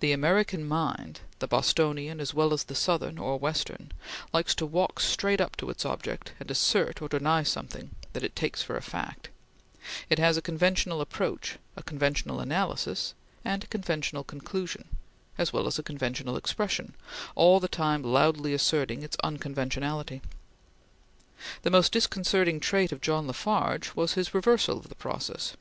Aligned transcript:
The 0.00 0.12
American 0.12 0.64
mind 0.64 1.20
the 1.38 1.46
Bostonian 1.46 2.20
as 2.20 2.32
well 2.32 2.54
as 2.54 2.64
the 2.64 2.74
Southern 2.74 3.18
or 3.18 3.38
Western 3.38 3.92
likes 4.32 4.54
to 4.54 4.64
walk 4.64 4.98
straight 4.98 5.42
up 5.42 5.56
to 5.56 5.68
its 5.68 5.84
object, 5.84 6.32
and 6.40 6.50
assert 6.50 7.02
or 7.02 7.08
deny 7.10 7.42
something 7.42 7.90
that 8.14 8.22
it 8.24 8.34
takes 8.34 8.62
for 8.62 8.78
a 8.78 8.80
fact; 8.80 9.28
it 10.08 10.18
has 10.18 10.38
a 10.38 10.40
conventional 10.40 11.02
approach, 11.02 11.58
a 11.76 11.82
conventional 11.82 12.40
analysis, 12.40 13.12
and 13.44 13.64
a 13.64 13.66
conventional 13.66 14.24
conclusion, 14.24 14.88
as 15.36 15.52
well 15.52 15.66
as 15.66 15.78
a 15.78 15.82
conventional 15.82 16.38
expression, 16.38 16.94
all 17.34 17.60
the 17.60 17.68
time 17.68 18.02
loudly 18.02 18.54
asserting 18.54 19.02
its 19.02 19.18
unconventionality. 19.22 20.22
The 21.60 21.70
most 21.70 21.92
disconcerting 21.92 22.58
trait 22.58 22.90
of 22.90 23.02
John 23.02 23.26
La 23.26 23.34
Farge 23.34 23.94
was 23.94 24.14
his 24.14 24.32
reversal 24.32 24.78
of 24.78 24.88
the 24.88 24.94
process. 24.94 25.58